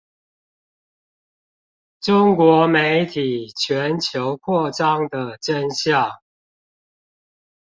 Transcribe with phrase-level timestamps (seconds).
[1.99, 6.17] 中國媒體全球擴張的真相